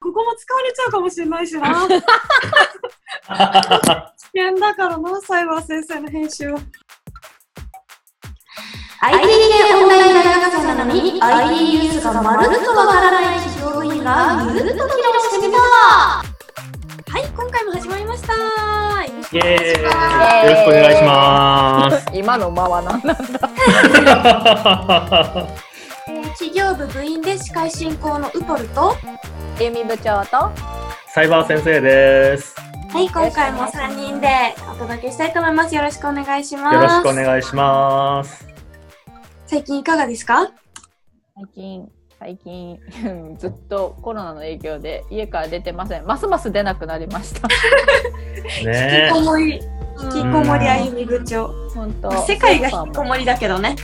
[0.00, 1.86] ここも使われちゃうかもしれないしな。
[1.88, 1.94] 危
[4.34, 6.58] 険だからな、サイバー先生の編集は。
[9.00, 14.86] IT 系オンライン大学生なのに IT ニュースがまるっとわからない地上員がゆるっと議論
[15.20, 16.24] してみたは
[17.20, 18.32] い、今回も始まりました。
[19.04, 19.88] イエーイよ
[20.50, 22.06] ろしくお願いします。
[22.14, 23.50] 今の間は何なんだ
[25.46, 25.62] えー
[26.38, 28.94] 企業部部員で司会進行のウポルと、
[29.60, 30.50] ゆみ部長と
[31.08, 32.54] サイバー先生です。
[32.90, 34.28] はい、今回も3人で
[34.70, 35.74] お届けしたいと思います。
[35.74, 36.74] よろしくお願いします。
[36.74, 38.46] よろしくお願いします。
[39.46, 40.52] 最近いかがですか？
[41.34, 41.88] 最近
[42.18, 42.78] 最近
[43.38, 47.46] ずっとコロナの影響で家から出てませんますます出なくなりました
[48.56, 49.60] 引きねこもり、
[50.02, 51.48] 引きこもりあゆみ部長。
[51.74, 53.58] 本当世界が引きこもりだけど。
[53.58, 53.76] ね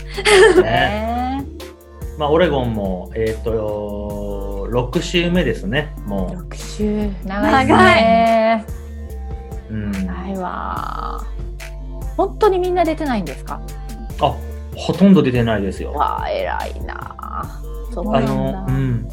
[0.63, 1.32] ね
[2.19, 8.67] まあ、オレゴンも、えっ、と、6週目ですね、も6週長いですね
[9.71, 9.75] う。
[9.75, 9.93] うん。
[9.93, 11.25] 長いわ
[12.17, 13.61] 本当にみんな出てないんですか？
[14.21, 14.37] あ、
[14.77, 15.93] ほとんど出てないですよ。
[15.93, 17.61] わあ偉いな
[17.93, 19.09] そうあなんだの、うん。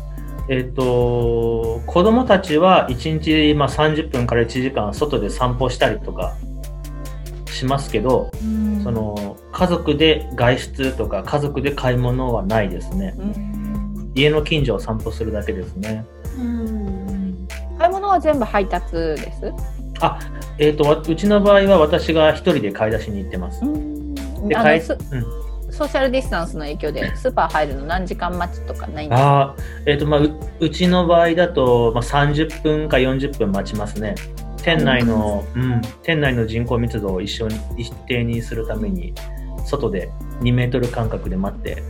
[0.49, 6.33] えっ、と、子供たちは1日、まあ、30分から1時間外で散歩したりとか
[7.45, 13.13] しますけど、うんその家族で外出とか家族で買い物はないですね。
[13.19, 16.03] うん家の近所を散歩するだけですね。
[16.39, 17.47] うん。
[17.77, 19.53] 買い物は全部配達です？
[20.01, 20.19] あ、
[20.57, 23.61] えっ、と、わうちの場合は私が一人で買い出しに行ってます。
[24.47, 24.87] で、買い、うん。
[25.71, 29.27] ソーシャルディスタンスの影響でスーパー入るの何時間待ちとかないんですか？
[29.29, 34.15] ああ、えっ、と、まあう、うちの場合だと、まあ、30分か40分待ちますね。
[34.63, 39.13] 店内の、うん、店内の人口密度を一緒に、一定にするために、
[39.65, 41.83] 外で2メートル間隔で待って、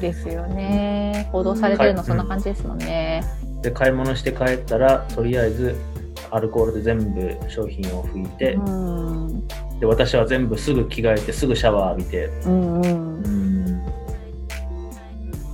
[0.00, 1.28] ですよね。
[1.32, 3.22] 報道されてるのそんな感じですもんね、
[3.62, 5.76] で、買い物して帰ったら、とりあえず、
[6.30, 9.48] アルコールで全部商品を拭いて、うん。
[9.80, 13.24] で、私は全部すぐ着替えて、すぐシャワー浴びて、うんうん。
[13.24, 13.45] うん、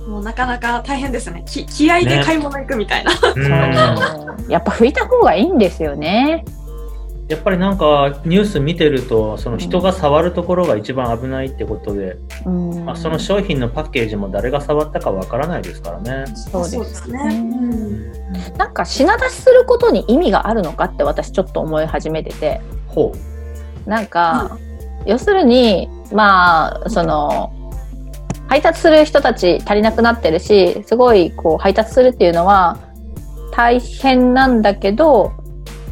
[0.07, 1.43] もうなかなか大変ですね。
[1.45, 3.11] き気合で買い物行くみたいな。
[3.35, 6.43] うんやっぱ拭いた方がいいんですよね。
[7.29, 16.25] やっぱりなんかニュース見てるとその人が触るところが一番危ないってことで、うんまあ、その商品のパッケージも誰が触ったかわからないですからね。
[16.35, 17.19] そうですね。
[17.31, 17.93] うん
[18.57, 23.13] なんか品出しすることに意味があるのかって私ちょっと思い始めてて、ほ
[23.85, 24.57] なんか、
[25.05, 27.51] 要するにまあその
[28.53, 32.77] 配達する人たち足りなくなってるし、すごいこう配達するっていうのは
[33.51, 35.33] 大変なんだけど、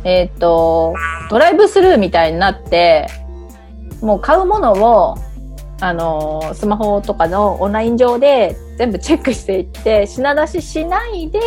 [0.03, 0.93] えっ、と
[1.31, 3.07] ドライブスルーみたいになって、
[4.03, 5.17] もう買うものを
[5.79, 11.39] あのスマホとかのオンライン上で全部チェックしていって品出ししないで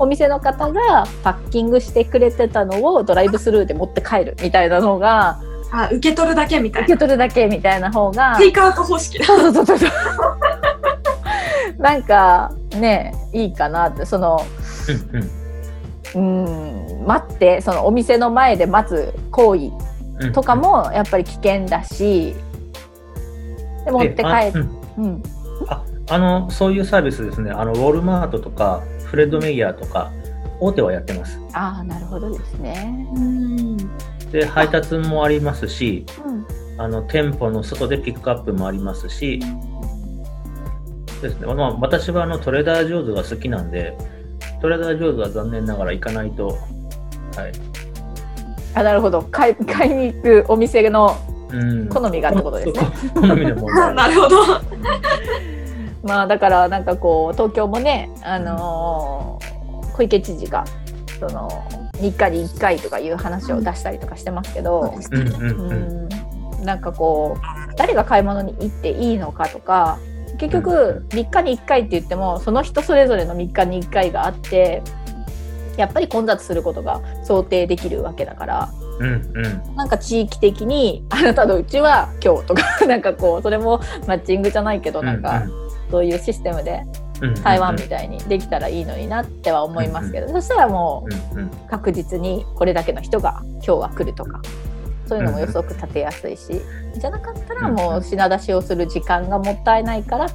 [0.00, 5.40] お店の方がパッキングしてくれてたのをドライブスルーで持って帰るみたいなのが
[5.70, 6.86] あ、受け取るだけみたいな。
[6.86, 9.26] 受け取るだけみたいな方がテイクアウト方式だ。
[9.26, 9.90] そうそうそうそう
[11.78, 14.40] なんかねいいかなってその
[16.14, 16.18] う。
[16.18, 17.04] うん。
[17.06, 19.70] 待ってそのお店の前で待つ行為
[20.20, 20.32] うん。
[20.32, 22.34] とかもやっぱり危険だし
[23.84, 24.68] で持って帰えある、
[24.98, 25.04] うん。
[25.04, 25.22] うん、
[26.08, 27.50] あのそういうサービスですね。
[27.50, 30.10] あのウォルマートとかフレッド・メイヤーとか
[30.60, 31.40] 大手はやってます。
[31.52, 33.08] ああなるほどですね。
[33.14, 33.76] うん。
[34.32, 36.46] で配達もありますしうん。
[36.80, 39.40] あの店舗の外でピックアップもありますし
[41.20, 43.96] ですね、まあ、私はあのトレーダー・ジョーズが好きなんで
[44.60, 46.46] トレーダー・ジョーズは残念ながら行かないと
[47.36, 47.52] はい。
[48.74, 49.22] あなるほど。
[49.22, 51.16] 買い買いに行くお店の
[51.50, 51.88] うん。
[51.88, 52.80] 好みがってことですね。
[53.14, 54.36] 好みの問題 なるほど。
[56.02, 59.48] まあだからなんかこう東京もね、あのー
[59.98, 60.64] 小池知事が
[61.18, 61.48] その
[61.94, 66.08] 3日に1回とかいう話を出したりとかしてますけど、うんうんううん
[66.62, 66.64] ん。
[66.64, 69.98] なんかこう誰が買い物に行っていいのかとか
[70.38, 74.82] 結局3日に1回って言ってもその人それぞれの3日に1回があって
[75.76, 78.72] やっぱり混雑することが想定できるわけだから。
[78.98, 79.76] うんうん。
[79.76, 85.44] なんか地域的にあなたのうちは今日とか なんかこうそれもマッチングじゃないけどなんか
[85.88, 86.82] そういうシステムで
[87.20, 94.40] うんうん台湾みたいにできたらいいのになっては思いますけど、そしたらもうんうんう確実にこれだけの人が今日は来るとか
[95.08, 96.60] そういうのも予測立てやすいし、
[96.98, 100.26] じゃなかったらもう品出しをする時間がもったいないから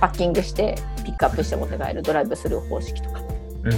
[0.00, 3.20] パッキングしてピックアップして持って帰るドライブスルー方式とか。
[3.64, 3.72] うん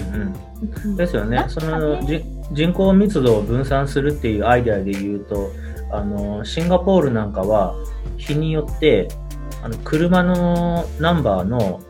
[0.87, 1.45] うんですよねなん。
[1.45, 5.51] かそねのじ人口密度を分散するっていうアイデアで言うと、
[5.93, 7.75] あのシンガポールなんかは
[8.17, 9.09] 日によって
[9.63, 11.81] あの車のナンバーの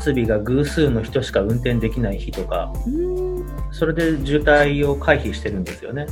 [0.00, 6.06] 末尾が偶数の人しか運転できない日とか、うんそれで渋滞を回避してるんですよね。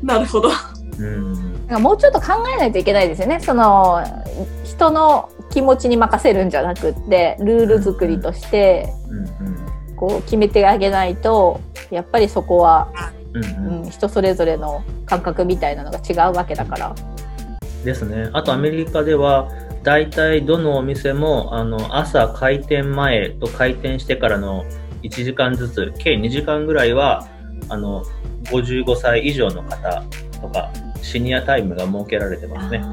[0.04, 0.50] なるほど。
[0.98, 1.32] うん。
[1.32, 3.40] なんかもうちょっと考えないといけないですよね。
[3.40, 4.02] その
[4.64, 11.60] 人の気持ちに任せるんじゃなくってルール作りとしてうんこう決めてあげないと
[11.90, 12.88] やっぱりそこは、
[13.34, 13.38] う
[13.86, 16.94] ん、人それぞれの感覚みたいなのが違うわけだから。
[17.84, 18.30] ですね。
[18.32, 19.48] あとアメリカでは、
[19.82, 24.64] 大体どのお店も、あの、朝開店前と開店してからの
[25.02, 27.26] 1時間ずつ、計2時間ぐらいは、
[27.68, 28.04] あの、
[28.44, 30.02] 55歳以上の方
[30.40, 30.70] とか、
[31.02, 32.80] シニアタイムが設けられてますね。
[32.82, 32.86] あ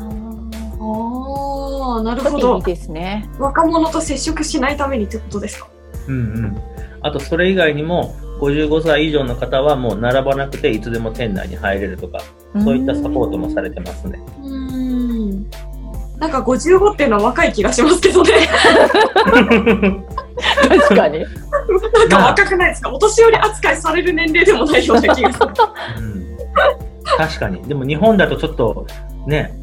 [1.99, 2.59] あ、なるほいいど。
[2.61, 3.29] ですね。
[3.39, 5.67] 若者と接触しないためにってことですか？
[6.07, 6.57] うんうん。
[7.01, 12.19] あと、それ以外にも、55歳以上の方はもう並ばなくていつでも店内に入れるとか、
[12.63, 14.19] そういったサポートもされてますね。
[14.43, 15.47] うーん。
[16.19, 18.47] なんか55っていうのは若い気がしますけどね。
[20.67, 21.19] 確かに。
[21.19, 22.91] なんか若くないですか？
[22.91, 25.47] お年寄り扱いされる年齢でもないような気がする。
[25.99, 26.37] うん
[27.17, 27.61] 確かに。
[27.63, 28.85] でも日本だとちょっと
[29.27, 29.53] ね、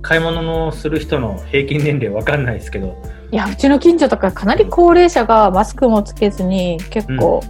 [0.00, 2.96] 買い物のする人の平均年齢わかんないですけど、
[3.32, 7.42] いやうちの近所とかかなり高齢者がマスクもつけずに結構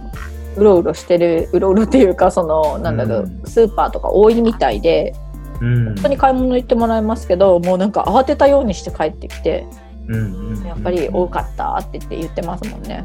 [0.57, 5.13] うろうろしてる、うろうろっていうかそのなんだろう、うんスーパーとか多いみたいで
[5.61, 5.85] うん。
[5.85, 9.65] 本当に買い物行ってもらいますけどもうなんか慌てたようにして帰ってきて
[10.07, 13.03] うんうんやっぱり多かったって言って言ってますもんね。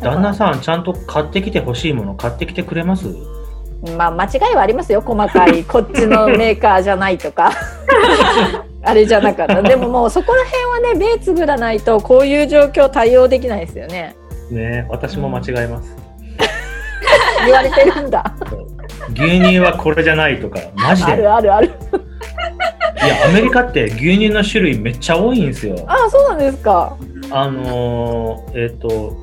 [0.00, 3.06] 旦那さん、ちゃんと買ってきてほしいもの買ってきてくれます？
[3.96, 5.00] まあ間違いはありますよ。
[5.00, 5.62] 細かい。
[5.64, 7.52] こっちのメーカーじゃないとか。
[8.82, 9.60] あれじゃなかった。
[9.62, 14.16] でももうそこら辺はね目つぶらないとこういう状況対応できないですよね。
[14.50, 15.96] ね私も間違えます。
[17.44, 18.24] 言われてるんだ
[19.14, 21.12] 牛乳はこれじゃないとか、マジで。
[21.12, 21.70] あるあるあるい
[23.00, 25.76] や、アメリカって牛乳の種類めっちゃ多いんですよ。
[25.86, 26.96] ああそうなんですか
[27.30, 29.16] あのーえっ、と、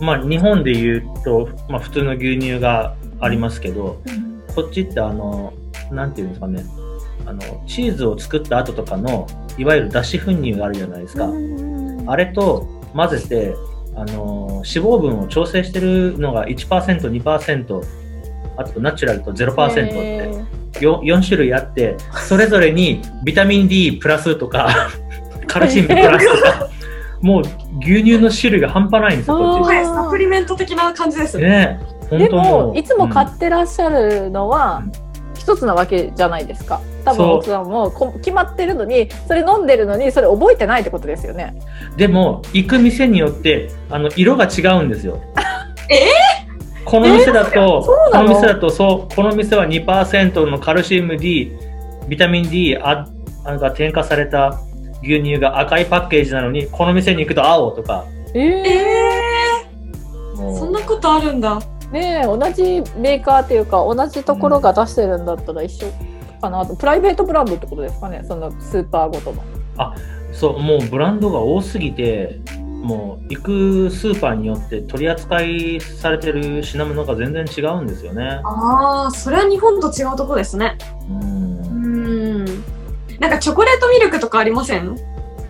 [0.00, 4.02] まあ、日本で言うと、まあ、普通の牛乳がありますけど、
[4.54, 5.52] こっちってあの、
[5.90, 6.64] なんていうんですかね、
[7.24, 9.26] あの、チーズを作った後とかの、
[9.56, 11.28] いわゆる脱脂粉乳があるじゃないですか。
[12.06, 13.54] あれと混ぜて、
[13.94, 17.82] あの、脂肪分を調整してるのが1%、2%、
[18.56, 20.30] あとナチュラルと0%ってへ
[20.80, 21.96] 4、4種類あって、
[22.28, 24.90] それぞれにビタミン D プラスとか、
[25.46, 26.68] カルシウムプラスとか、
[27.20, 27.42] もう
[27.80, 29.74] 牛乳の種類が半端ないんですよ、こっち。
[29.74, 31.80] はい、サプリメント的な感じですね。
[32.10, 35.06] でもいつも買っってらっしゃるのはうん。
[35.46, 36.80] 一つなわけじゃないですか。
[37.04, 41.54] 多分奥さんもこ決まってるのにそれ飲んでるのにそれ覚えてないってことですよね。
[41.96, 45.20] でも、行く店によって、あの、色が違うんですよ。
[45.88, 46.10] え
[46.86, 51.52] この店だと、この店だと、そう、この店は2%のカルシウム D、
[52.08, 53.06] ビタミン D あ
[53.44, 54.60] あが添加された
[55.02, 58.04] 牛乳が赤いパッケージなのに、この店に行くと青とか、
[58.34, 61.60] えー、そんなことあるんだ。
[61.90, 65.88] ねえ同じメーカーっていうか同じところが出してるんだったら一緒
[66.40, 66.74] かなと。
[66.76, 68.22] プライベートブランドってことですかね？
[68.26, 69.42] そのスーパーごとの。
[70.32, 72.40] そう、もうブランドが多すぎて、
[72.82, 78.40] もう行くスーパーによって取り扱いされてる品物が全然違うんですよね。
[78.44, 80.76] ああ、それは日本と違うとこですね。
[81.08, 81.12] う。
[81.12, 82.44] うんん。
[83.18, 84.96] なんかチョコレートミルクとかありません？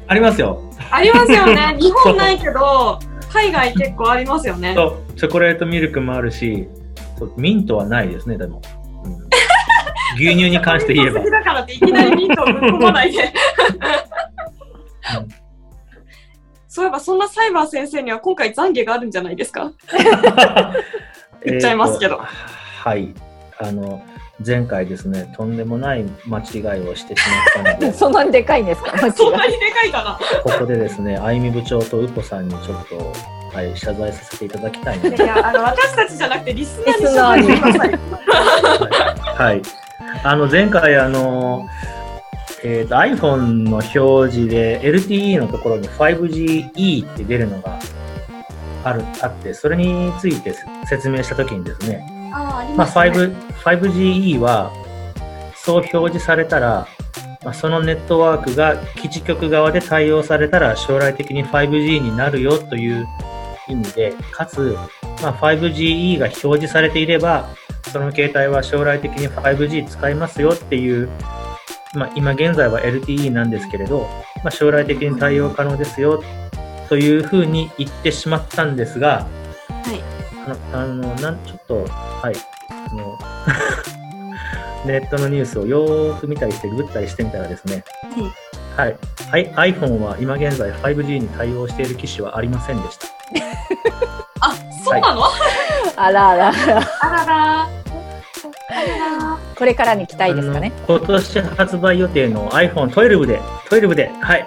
[0.09, 0.63] ありますよ。
[0.91, 1.77] ありますよね。
[1.81, 2.99] 日本ないけど、
[3.33, 4.73] 海外結構ありますよね。
[4.75, 6.69] そう、チョコレートミルクもあるし、
[7.37, 8.63] ミントはないですね、でも。
[9.05, 9.17] うん
[10.19, 11.21] 牛乳に関して言えば。
[11.21, 13.19] だからっていきなりミントをぶっ込まないで。
[16.87, 19.73] そういえばそんなサイバー先生には今回懺悔があるんじゃないですか？
[21.45, 22.15] 言っちゃいますけど。
[22.15, 22.27] えーと
[22.89, 23.15] はい。
[23.59, 24.03] あの、
[24.47, 27.23] 前回ですね、とんでもない間違いをしてし
[27.57, 28.91] まったので、 そんなにでかいんですか？
[29.11, 30.19] そんなにでかいかな？
[30.45, 33.13] ここでですね、あゆみ部長とうぽさんにちょっと、
[33.57, 37.99] はい、謝罪させていただきたいいや、あの、私たちじゃなくてリスナーに謝罪してください。
[39.35, 39.63] はい。
[40.23, 41.67] あの、前回、あの、
[42.63, 47.79] えっ、と、iPhone の表示で LTE のところに 5GE って出るのが
[48.85, 50.55] ある、あって、それについて
[50.87, 53.11] 説明したときにですね、ああ、まあ、ますね。
[53.65, 54.73] 5 5GE は、
[55.55, 56.87] そう表示されたら、
[57.45, 63.07] まあ、そのネットワークが基地局側で対応されたら将来的に 5G になるよという
[63.69, 64.77] 意味で、かつ、
[65.23, 67.49] まあ、5GE が表示されていれば、
[67.93, 71.09] その携帯は将来的に 5G 使いますよっていう、
[71.97, 74.07] まあ、今現在は LTE なんですけれど、
[74.45, 76.23] まあ、将来的に対応可能ですよ
[76.89, 79.27] というふうに言ってしまったんですが、
[79.69, 80.17] はい。
[80.73, 82.35] あの、あのなんちょっと、はい、
[82.71, 83.19] あの、
[84.85, 87.83] ネットのニュースをよーく見たりして、グったりしてみたらですね、
[88.77, 88.97] はい。
[89.33, 93.07] I- iPhone は今現在 5G に対応している機種はありませんでした。
[94.47, 94.53] あ、
[94.85, 95.23] そうなの、
[95.97, 96.83] あらあらあら。
[97.01, 97.76] あらら。
[99.57, 100.73] これからに期待ですかね。
[100.87, 104.47] 今年発売予定の iPhone12 で、12で、はい。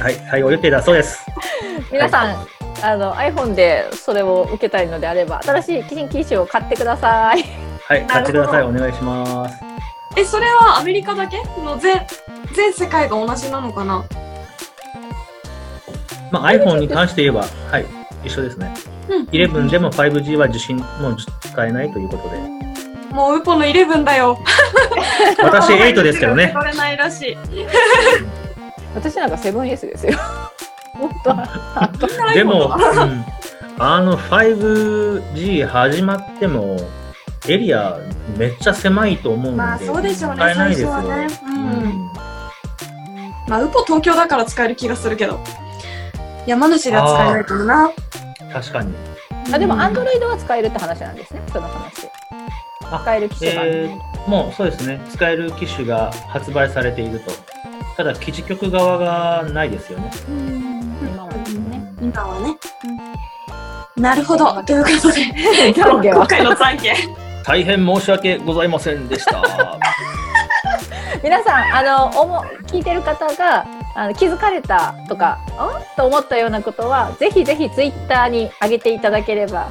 [0.00, 1.24] はい、対応予定だそうです。
[1.90, 2.46] 皆さん、
[2.82, 7.44] あの iPhone でそれを受けたいのであれば、新しい新機種を買ってください。
[7.86, 8.62] はい、 買ってください。
[8.62, 9.54] お願いします。
[10.16, 11.38] え、それはアメリカだけ？
[11.64, 12.06] の全、
[12.54, 14.04] 全世界が同じなのかな？
[16.30, 17.86] まあ、iPhone に関して言えば、はい、
[18.24, 18.74] 一緒ですね。
[19.08, 19.24] うん。
[19.26, 22.73] 11でも 5G は受信、もう使えないということで。
[23.14, 24.36] もうウポの11だよ。
[25.40, 26.50] 私8ですけどね。
[26.52, 27.36] 取れないらしい。
[28.92, 30.18] 私なんか 7S ですよ。
[30.94, 33.24] もっとでも、うん、
[33.78, 36.76] あの 5G 始まっても、
[37.48, 37.98] エリア
[38.36, 40.88] めっちゃ狭いと思うんで、まあそうでしょうね使えないですよ。
[40.90, 41.54] 最初はねううん
[41.90, 42.12] ん
[43.46, 45.38] まあ、ウポ東京だから使える気がするけど。
[46.46, 47.90] 山梨では使えないかもな。
[48.52, 48.92] 確かに。
[49.52, 51.42] あでもうん Android は使えるって話なんですね。
[51.52, 52.08] その話。
[52.90, 53.72] あ使える機種がある。
[53.72, 57.30] えーもうそうですね、使える機種が発売されていると。
[57.96, 60.10] ただ、基地局側がないですよね。
[60.26, 61.92] 今はですね。
[62.00, 62.56] 今はね。
[63.96, 64.62] なるほど。
[64.62, 66.94] ということで、今回の懺悔。
[67.44, 69.42] 大変申し訳ございませんでした。
[71.22, 79.70] 皆さんあのおも聞いてる方があの気づかれたとかあと思ったようなことはぜひぜひツイッターに上げていただければ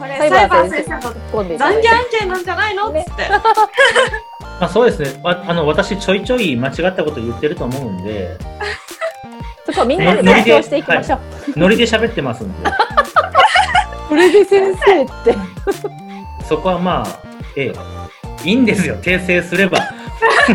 [0.00, 0.84] これ、サイバー先生。
[0.84, 1.54] 先生と突っ込んで？
[1.54, 2.88] いただいて懺悔案件なんじゃないの？
[2.88, 3.28] っつって。
[3.30, 3.42] ま
[4.66, 8.36] あそうですね、わあの私、ちょいちょい間違ったこと言ってると思うんで、
[9.64, 11.20] そこみんなで勉強していきましょう。
[11.58, 12.70] ノリで喋ってますんで、
[14.08, 15.34] これで先生って。
[16.46, 17.08] そこはまあ、
[17.56, 17.72] え
[18.44, 19.78] え、いいんですよ、訂正すれば。
[19.78, 20.52] 日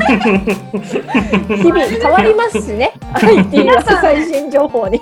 [1.64, 2.94] 々変わりますしね。
[3.14, 5.02] IT は最新情報に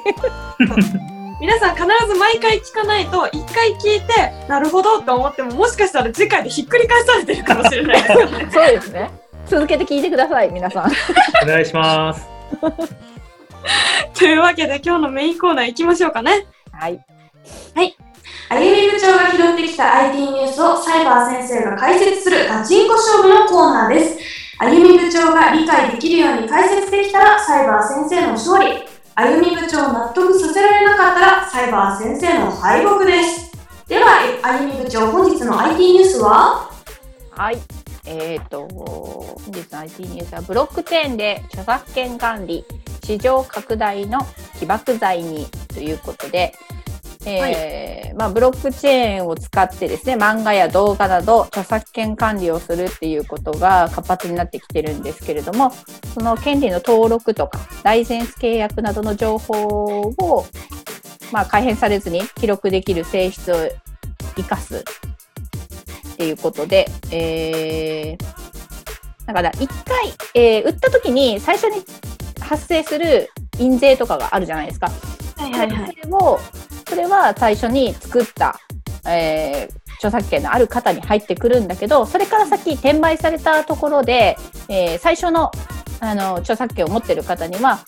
[1.44, 8.48] 皆さん必ず毎回聞かないと、一回聞いて、なるほどと思っても、もしかしたら次回でひっくり返されてるかもしれないですよね。
[8.50, 9.12] そうですね
[9.48, 10.92] 続けて聞いてください皆さん
[11.44, 12.26] お願いします。
[14.18, 16.48] というわけで、今日のメインコーナー行きましょうかね。
[16.72, 17.04] はい
[18.50, 24.18] あゆみ部長が拾ってきた IT ニュースをサイバー先生が解説するガチンコ勝負のコーナーです。
[24.60, 28.93] あゆみ部長が理解できるように解説できたらサイバー先生の勝利。
[29.16, 33.52] あゆみ部長を納得させられなかったらサイバー先生の敗北です。
[33.88, 34.08] では、
[34.42, 36.72] あゆみ部長、本日の IT ニュースは？
[37.30, 37.58] はい
[38.06, 42.66] えっ、と本日の IT ニュースはブロックチェーンで著作権管理
[43.04, 44.20] 市場拡大の
[44.60, 46.56] 起爆剤にということで、
[47.26, 55.72] えーまあ、ブロックチェーンを使ってですね漫画や動画など著作権管理をするっていうことが活発になってきてるんですけれども
[56.14, 60.46] その権利の登録とかライセンス契約などの情報を、
[61.32, 63.56] まあ、改変されずに記録できる性質を
[64.36, 64.84] 生かす
[66.14, 68.44] っていうことで、えー
[69.26, 71.82] だから一回、えー売った時に最初に
[72.42, 74.92] 発生する印税とかがあるじゃないですか。
[75.52, 76.40] はいそれを
[76.88, 78.60] それは最初に作った、
[79.06, 85.50] えー著作権のある方に入ってくるんだけどそれから先転売されたところで、えー最初の
[86.02, 87.80] あの著作権を持ってる方には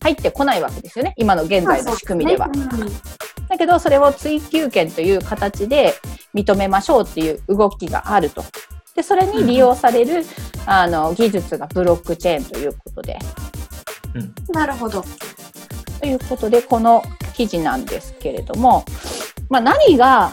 [0.00, 2.48] 入ってこないわけですよね今の現在の仕組みでは。
[3.48, 5.94] だけどそれを追求権という形で
[6.34, 8.44] 認めましょうっていう動きがあると。
[8.94, 10.24] でそれに利用される、
[10.66, 13.18] あの技術がブロックチェーンということで。
[14.48, 15.04] なるほど。
[16.00, 17.02] ということでこの
[17.34, 18.84] 記事なんですけれども、
[19.48, 20.32] まあ、何が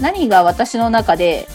[0.00, 1.46] 何が私の中で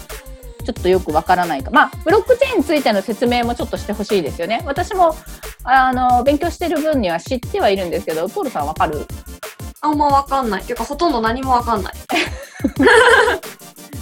[0.66, 4.62] ちょっとよくわからないか、まあ、ブロックチェーンについての説明もちょっとしてほしいですよね。
[4.66, 5.16] 私も
[5.64, 9.06] あの勉強してる分には知ってはいるんですけど、ポールさんわかる？
[9.82, 10.64] あんまわかんない。
[10.64, 11.94] ていうか、ほとんど何もわかんない。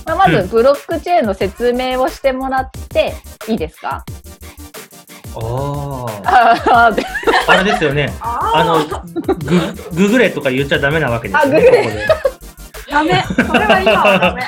[0.05, 3.15] まあ、まうんずブロックチェーンの説明をしてもらって
[3.47, 4.05] いいですか、あ
[5.41, 6.55] あ。
[6.57, 7.03] あー
[7.47, 8.11] あれですよね。
[8.21, 8.85] ああの、
[9.37, 9.59] グ
[9.93, 11.59] ググれとか言っちゃダメなわけですよね。
[11.59, 13.23] あググれここでダメ。
[13.47, 14.43] それは今はダメ。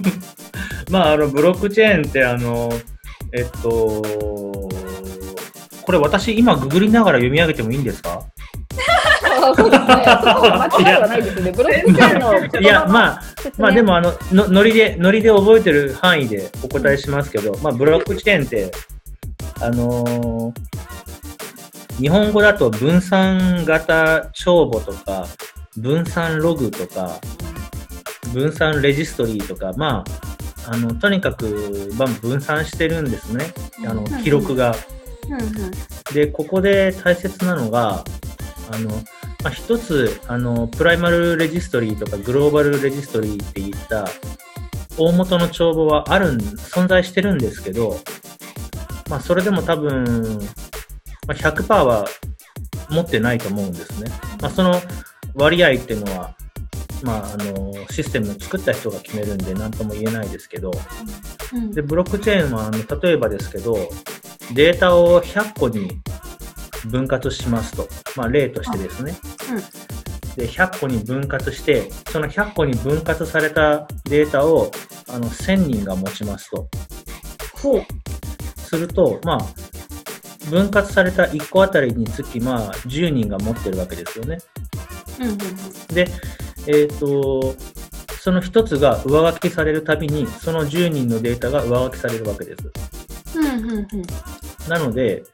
[0.90, 2.72] まあ、あの、ブロックチェーンって、あの、
[3.32, 3.68] えっと、
[5.84, 8.20] これ私今ググりながら読み上げてもいいんですか？
[9.56, 9.86] そうですね。
[9.86, 11.50] 間違いはないですね。
[11.52, 13.22] ブロックチェーンのいや、まあ、
[13.58, 18.70] まあでもあののノリでノリで覚えてる範囲でお答えしますけど、まあブロックチェーンって
[19.60, 20.68] あのー
[21.98, 25.26] 日本語だと分散型帳簿とか
[25.76, 27.18] 分散ログとか
[28.32, 30.28] 分散レジストリーとかまあ
[30.70, 33.54] あのとにかく、まあ、分散してるんですね。
[33.86, 34.74] あの記録が。
[36.12, 38.04] で、ここで大切なのが、
[38.70, 38.90] あの、
[39.42, 44.06] まあ、一つ、あの、プライマルレジストリーとかグローバルレジストリーっていった
[44.98, 47.98] 大元の帳簿はあるん、存在してるんですけど、
[49.08, 50.38] まあ、それでも多分、
[51.26, 52.06] まあ、100%は
[52.90, 54.10] 持ってないと思うんですね。
[54.40, 54.80] まあ、その
[55.34, 56.34] 割合っていうのは、
[57.02, 60.70] まあ、あの、システムを作った人が決めるんで何とも言えないですけど、
[61.52, 63.76] うんで、ブロックチェーンは、あの、例えばですけど、
[64.54, 66.00] データを100個に
[66.86, 67.88] 分割しますと。
[68.16, 69.14] まあ、例としてですね。
[70.36, 74.70] で、100個に分割して、その100個に分割されたデータを、
[75.08, 76.68] あの、1000人が持ちますと。
[78.68, 79.38] すると、まあ、
[80.50, 84.38] 分割された1個あたりにつき、まあ、10人が持ってるわけですよね。
[85.20, 85.38] うんうん
[85.94, 86.06] で、
[86.66, 87.54] えっ、と、
[88.20, 93.38] その1つが上書きされるたびに、その10人のデータが上書きされるわけです。
[93.38, 93.86] うんうんうん
[94.68, 95.24] なので、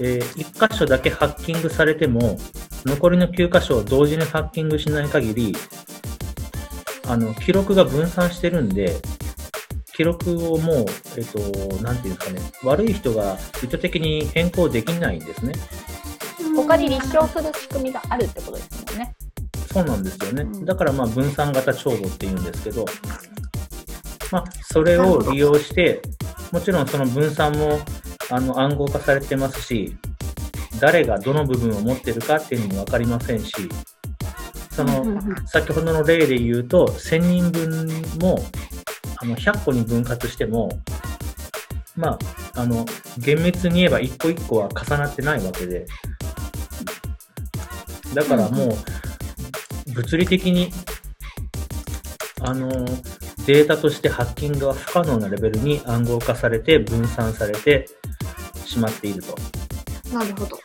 [0.00, 2.38] え1箇所だけハッキングされても、
[2.86, 5.54] 残りの9箇所を同時にハッキングしない限り、
[7.06, 8.96] あの、記録が分散してるんで、
[10.00, 10.86] 記録をもう、
[11.18, 15.52] えっ、と、なんていうんですかね、悪い人が意図的に変更できないんですね。
[16.56, 19.14] 他に立証する仕組みがあるってことですもんね。
[19.70, 20.42] そうなんですよね。
[20.44, 22.86] うんだからまあ分散型帳簿っていうんですけど、
[24.32, 26.00] まあそれを利用して、
[26.50, 27.78] もちろんその分散も
[28.30, 29.94] あの暗号化されてますし、
[30.80, 33.52] 誰がどの部分を持ってるかっていうのもわかりませんし、
[34.70, 37.86] その、先ほどの例で言うと、1000人分
[38.18, 38.42] も
[39.22, 40.70] あの100個に分割しても、
[41.94, 42.18] ま
[42.54, 42.86] あ、あの、
[43.18, 45.86] 厳密に言えば一個一個は重なってないわけで、
[48.14, 48.78] だからも
[49.88, 50.72] う、物理的に、
[52.40, 52.68] あの、
[53.46, 57.88] データとしてハッキングは不可能なレベルに暗号化されて分散されて
[58.64, 59.36] しまっていると。
[60.14, 60.58] なるほど。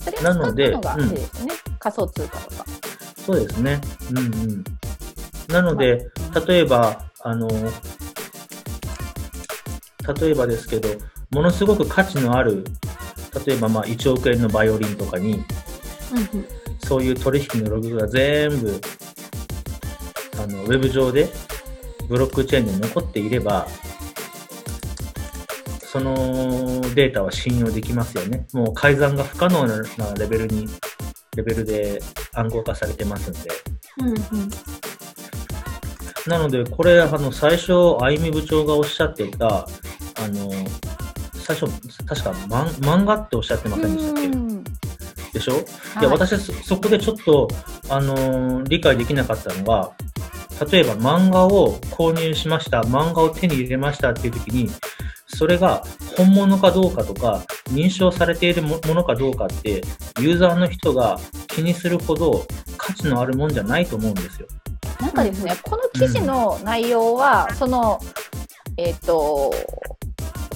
[0.00, 1.52] それので使ったのがいいですね。
[1.78, 2.64] 仮想通貨とか。
[3.24, 3.80] そうですね。
[4.10, 4.64] うんうん。
[5.48, 6.10] なので、
[6.46, 7.48] 例えば、あの、
[10.20, 10.88] 例えばですけど、
[11.30, 12.64] ものすごく価値のある、
[13.46, 15.44] 例えばまあ1億円のバイオリンとかに、
[16.82, 18.80] そういう取引のログが全部、
[20.42, 21.28] あの、ウェブ上で、
[22.08, 23.68] ブロックチェーンに残っていれば、
[25.80, 26.14] その
[26.94, 28.46] データは信用できますよね。
[28.52, 29.82] もう改ざんが不可能な
[30.14, 30.68] レベルに、
[31.36, 32.00] レベルで
[32.32, 33.50] 暗号化されてますんで。
[33.98, 34.79] うんうん
[36.30, 40.52] なので、これ、あの、最初、あゆみ部長がおっしゃってた、あの、
[41.34, 41.66] 最初、
[42.06, 44.62] 確か漫漫画っておっしゃってませんでしたっうん。
[44.62, 44.70] け
[45.32, 45.62] でしょ、はい。
[45.62, 47.48] い、や、私そ、そこでちょっと、
[47.88, 49.90] あのー理解できなかったのが、
[50.70, 54.70] 例えば漫画を購入しました、漫画を手に入れましたっていう時に、
[55.26, 55.82] それが
[56.16, 59.82] 本物かどうかとか、認証されているもものかどうかって、
[60.20, 64.46] ユーザーの人が気にするほど価値のあるもんじゃないと思うんですよ。
[65.00, 68.00] なんかですね、この記事の内容は、その、
[68.76, 69.52] えっ、と、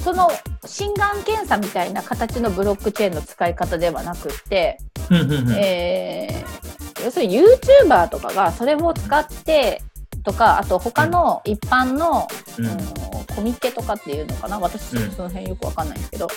[0.02, 0.28] その
[0.66, 4.78] 心眼検査みたいな形のブロックチェーンの使い方ではなくって、
[5.56, 6.64] えー
[7.04, 9.82] 要するに YouTuber とかがそれを使って
[10.24, 12.26] とかあと他の一般の、
[12.58, 13.14] うん。
[13.34, 14.60] コミケとかっていうのかな？
[14.60, 15.10] 私うん。
[15.10, 16.28] その辺よくわかんないんですけど、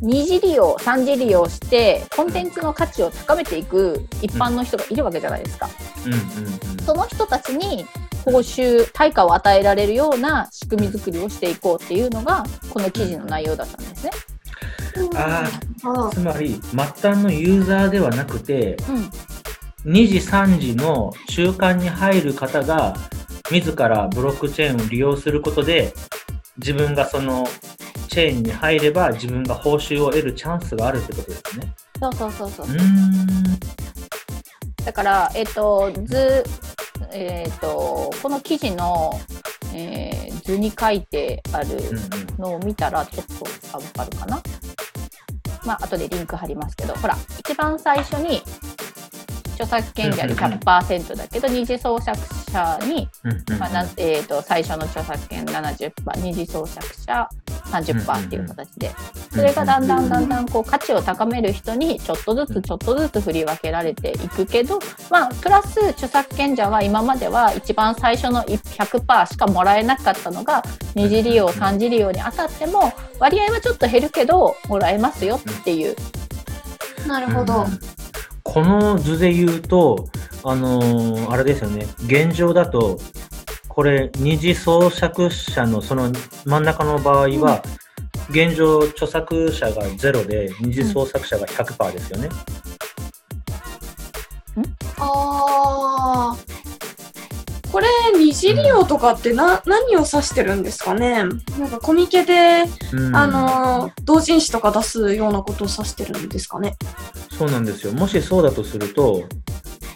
[0.00, 5.68] 二次利用三次利用してコンテンツの価値を高めていく一般の人がいるわけじゃないですか。
[6.04, 6.12] うん。
[6.12, 6.18] うん。
[6.18, 6.84] うん。
[6.84, 7.86] その人たちに
[8.24, 14.10] 報酬対価を与えられるような仕組み作りをしていこうっていうのがこの記事の内容だったんですね。
[15.14, 15.48] あ
[15.84, 19.92] ああ、つまり、末端のユーザーではなくて、うん。
[19.92, 22.96] 2時3時の中間に入る方が
[23.50, 25.92] 自らブロックチェーンを利用することで
[26.58, 27.46] 自分がその
[28.08, 31.74] チェーンに入れば自分が報酬を得るチャンスがあるってことですね。
[32.00, 32.70] そうそうそうそうう。
[34.84, 36.44] だから、えっ、と、図、
[37.12, 39.20] えっ、と、この記事の、
[39.74, 41.68] えー図に書いてある。
[42.40, 44.42] のを見たら、ちょっとわかるかな。
[45.64, 48.42] まあ、後でリンク貼りますけど、ほら、一番最初に、
[49.60, 52.16] 著作権者に100%だけど、二次創作
[52.50, 55.92] 者に、うんうんまあえー、と最初の著作権70%、
[56.22, 57.28] 二次創作者
[57.66, 58.90] 30%っていう形で、
[59.30, 64.78] それがだんだんだんだんこう価値を高める人にちょっとずつちょっとずつ振り分けられていくけど、
[65.10, 70.62] まあ、プラス著作権者は今までは一番最初の100%しかもらえなかったのが
[70.94, 75.94] 二次利用三次利用にあたっても割合はちょっと減るけどもらえますよっていう。
[77.06, 77.66] なるほど。
[78.52, 80.08] この図で言うと、
[80.42, 82.98] あのーあれですよね、現状だと、
[83.68, 86.10] これ、二次創作者のその
[86.44, 87.62] 真ん中の場合は、
[88.28, 92.28] 現状、著作者がゼロで、二次創作者が100%ですよね。
[94.98, 96.49] あー。
[97.80, 101.24] これ、二次利用とかってな、何を指してるんですかね？
[101.24, 101.40] なん
[101.70, 103.16] かコミケで、うん。
[103.16, 106.76] あのー、同人誌とか出すようなことを指してるんですかね？
[107.30, 107.94] そうなんですよ。
[107.94, 109.24] もしそうだとすると、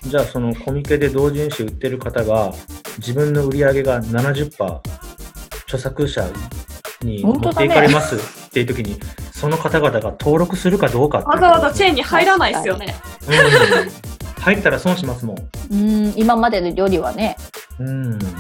[0.07, 2.55] じゃあそのコミケで同人誌売ってる方が、
[2.97, 4.81] 自分の売り上げが70%
[5.67, 6.27] 著作者
[7.05, 8.19] に持っていかれますっ
[8.51, 8.99] ていう時に、
[9.33, 12.95] その方々が登録するかどうかわざわざチェーンに入らないですよね。
[13.29, 13.35] うん
[14.45, 15.37] 入ったら損しますもん。
[15.71, 17.39] うん、今までのよりはね。
[17.79, 18.19] うん。
[18.21, 18.31] そう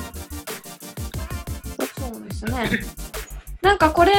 [2.28, 2.68] ですね。
[3.64, 4.12] なんかこれ、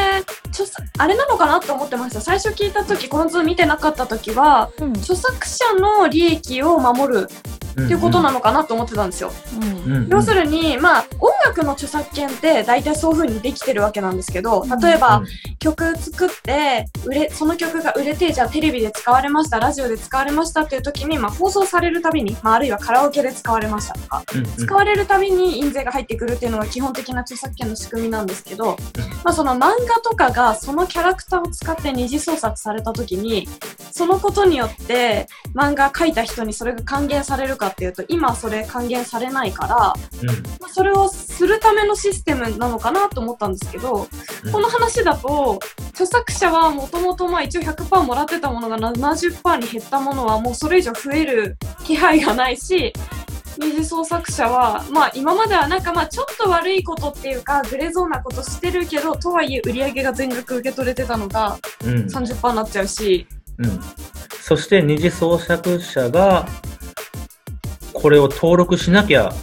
[0.48, 2.20] 著作あれなのかなと思ってました。
[2.20, 4.94] 最初聞いたとき、この図見てなかったときは、うん。
[4.94, 9.32] 著作者の利益を守るっていうことなのかなと思ってたんですよ。
[9.62, 9.94] うん。
[9.94, 15.22] うん要するに、まあ、音楽の著作権って大体そういう風にできてるわけなんですけど、例えば、
[15.60, 24.46] 曲作って、売れ、その曲が売れて、じゃあテレビで使われました、ラジオで使われましたっていう時に、まあ、放送されるたびに、まあ、あるいはカラオケで使われましたとか、うんうん。
[24.56, 28.78] 使われるたびに印税が入ってくるっていうのが基本的な著作権の仕組みなんですけど、
[29.26, 33.50] まあ、その漫画とかがそのキャラクターを使って二次創作された時に
[33.92, 40.30] そのことによって漫画描いた人にそれが還元されるかっていうと今はそれ還元されないから、うん。
[40.62, 44.08] まあ、それをするためのシステムなのかなと思ったんですけど、
[44.44, 44.52] うん。
[44.52, 45.60] この話だと
[45.90, 52.94] 著作者はもともとまあ一応100%もらってたものが70%に減ったものはもうそれ以上増える気配がないし
[53.58, 63.80] 二次創作者は、まあ今まではなんかまあちょっと悪いことっていうか、グレーゾーンなことしてるけど、とはいえ売り上げが全額受け取れてたのがうん30%になっちゃうし、うん
[64.41, 66.46] そして二次創作者が
[67.94, 69.34] これを登録しなきゃ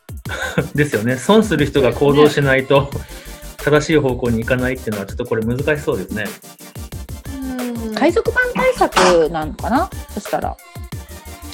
[0.74, 1.16] ですよね。
[1.16, 2.90] 損する人が行動しないと
[3.58, 6.24] 正しい方向に行かないっていうのはちょっとこれ難しそうですね。
[7.34, 9.90] うん海賊版対策なのかな？
[10.14, 10.56] そしたら。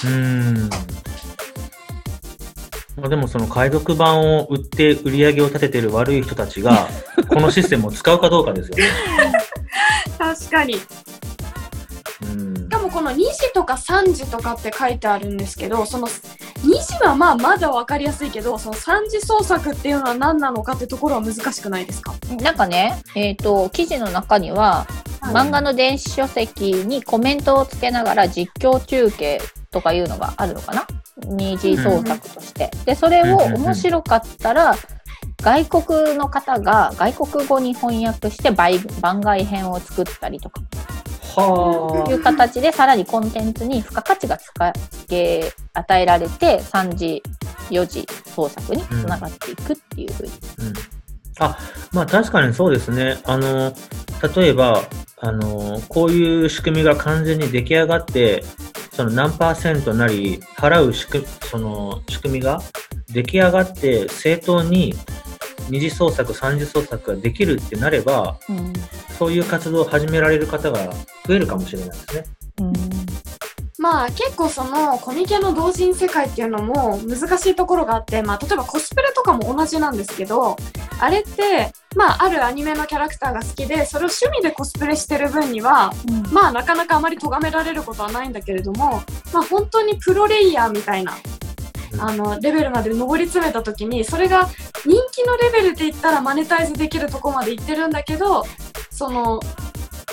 [0.03, 0.69] うーん。
[2.97, 6.87] まあでもその海賊版を売って売り上げを立ててる悪い人たちが
[7.29, 8.83] このシステムを使うかどうかですよね。
[10.17, 10.73] 確かに。
[10.73, 10.81] し
[12.23, 16.11] うんかもこの2時とか3時とかって書いてあるんですけど、その2
[16.61, 22.15] 時はまあまだわかりやすいけど、その3次創作っていうのは何なのかってところは難しくないですか？
[22.41, 24.87] なんかね、えっ、と、記事の中には、
[25.21, 30.87] 漫画の電子書籍にコメントをつけながら実況中継とかいうのがあるのかな？
[31.25, 32.71] 二次創作として。
[32.85, 34.75] で、それを面白かったら、
[35.41, 40.61] 外国の方が外国語に翻訳して倍番外編を作ったりとか。
[41.35, 44.51] はいう形でさらにコンテンツに付加価値がつ
[45.07, 47.21] け与えられて3次
[47.69, 50.96] 4次創作につながっていくっていうふうに、うん
[51.39, 51.57] あ、
[51.91, 53.19] まあ確かにそうですね。
[53.25, 53.73] あの、
[54.35, 54.83] 例えば、
[55.19, 58.43] あの、こういう仕組みが完全に出来上がって、
[58.91, 62.61] その何パーセントなり払う仕組み、その仕組みが
[63.11, 64.93] 出来上がって正当に
[65.69, 68.73] 二次創作、三次創作ができるってなれば、うん
[69.17, 70.93] そういう活動を始められる方が
[71.25, 72.23] 増えるかもしれないですね。
[72.61, 72.73] うん
[73.87, 80.57] まあ結構そのコミケの同人世界っていうのも難しいところがあって、まあ例えばコスプレとかも同じなんですけど、
[80.99, 85.93] あれって、まああるアニメのキャラクターが好きで、それを趣味でコスプレしてる分には、
[86.33, 91.13] まあなかなかあまり咎められることはないんだけれども、まあ本当にプロレイヤーみたいな、
[91.97, 94.49] あの、レベルまで上り詰めた時に、それが
[94.85, 98.43] 人気のレベルで言ったらマネタイズできるとこまでいってるんだけど、
[98.91, 99.39] その、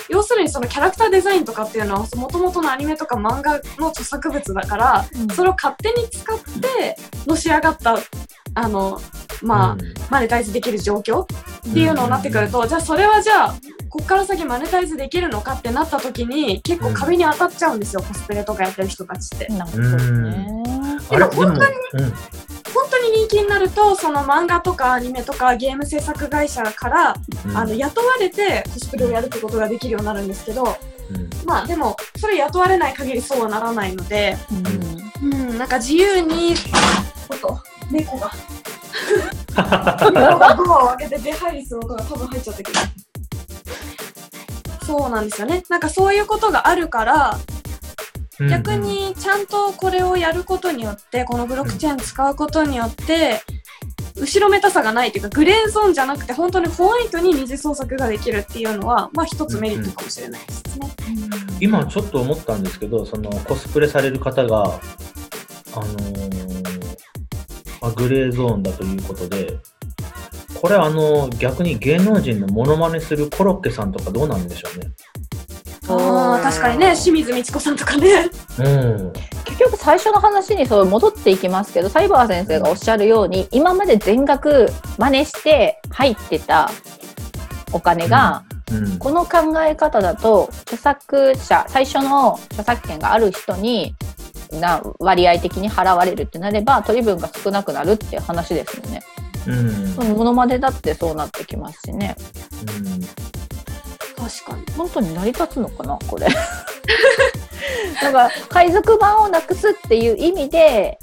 [0.09, 7.97] 要するにそのキャラクターデザインとかっていうのは、もともとのアニメとか漫画の著作物だから、うんそれを勝手に使ってのし上がった、
[8.53, 9.01] あの、
[9.41, 11.25] まあ、うんマネタイズできる状況っ
[11.73, 13.55] ていうのになってくると、じゃあそれはじゃあ、
[13.89, 19.47] こっから先マネタイズできるのかってなった時に、結構壁に当たっちゃうんですよ、コスプレとかやってる人たちって。
[19.47, 19.83] なるほど
[20.29, 20.74] ね。
[21.09, 21.55] でも、うん、
[22.73, 27.15] 本当に人気になると、その漫画とかアニメとかゲーム制作会社から、
[27.45, 27.57] うん。
[27.57, 30.67] あの雇われてコスプレをやるってことができるようになるんですけど、う
[31.13, 31.29] ん。
[31.45, 34.37] まあでも、それ雇われない限りそうはならないので、
[35.21, 35.31] うん。
[35.31, 37.59] うん、なんか自由に、ちょっと、
[37.91, 38.31] 猫が、
[39.55, 42.79] 猫 がドアを開けて出入りする音が多分入っちゃったけど。
[44.85, 45.63] そうなんですよね。
[45.69, 47.39] なんかそういうことがあるから、
[48.39, 53.41] うん逆にちゃんとこれをやることによって、このブロックチェーン使うことによって、
[54.17, 60.89] 後ろめたさがないというか、グレーゾーンじゃなくて、本当にホワイトに二次創作ができるっていうのは、まあ一つメリットかもしれないですね。
[61.59, 64.63] 今ちょっと思ったんですけど、そのコスプレされる方が、
[65.73, 66.35] あのー
[67.81, 69.57] まあ、グレーゾーンだということで、
[70.55, 74.87] ここれあの、逆に芸能人のモノマネするコロッケさんとかどうなんでしょうね。
[75.99, 78.29] ああ、確かにね、清水美智子さんとかね。
[78.59, 79.13] うん。
[79.45, 86.69] 結局最初の話にそう戻っていきますけどサイバー先生がおっしゃるように今まで全額真似して入ってた
[87.71, 88.97] お金が、うん。
[88.97, 93.95] この考え方だと著作者最初の著作権がある人に
[94.51, 99.01] な割合的に払われるってなれば取り分が少なくなるっていう話ですよね。
[99.47, 100.15] うん。
[100.17, 102.15] モノマネだってそうなってきますしね。
[102.65, 103.24] 確
[104.45, 104.65] かに。
[104.77, 106.27] 本当に成り立つのかなこれ。
[108.01, 110.99] なんか海賊版をなくすっていう意味で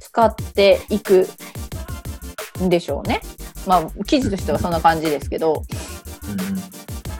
[0.00, 1.28] 使っていく
[2.62, 3.20] んでしょうね。
[3.66, 5.62] まあ記事としてはそんな感じですけど。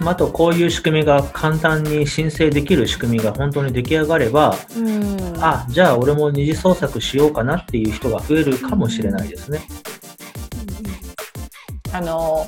[0.01, 0.09] うん。
[0.09, 9.67] あと、こういう仕組みが簡単に申請できる仕組みが本当に出来上がれば、うんあ、じゃあ俺も二次創作しようかなっていう人が増えるかもしれないですね。
[11.93, 12.47] あの